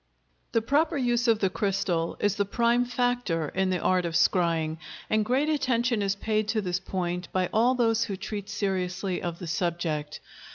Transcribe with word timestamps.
The 0.53 0.63
proper 0.63 0.97
use 0.97 1.27
of 1.27 1.37
the 1.37 1.49
crystal 1.51 2.17
is 2.19 2.33
the 2.33 2.43
prime 2.43 2.85
factor 2.85 3.49
in 3.49 3.69
the 3.69 3.77
art 3.77 4.03
of 4.03 4.15
scrying 4.15 4.79
and 5.11 5.23
great 5.23 5.47
attention 5.47 6.01
is 6.01 6.15
paid 6.15 6.47
to 6.47 6.59
this 6.59 6.79
point 6.79 7.31
by 7.31 7.49
all 7.53 7.75
those 7.75 8.05
who 8.05 8.15
treat 8.17 8.49
seriously 8.49 9.21
of 9.21 9.37
the 9.37 9.45
subject. 9.45 10.19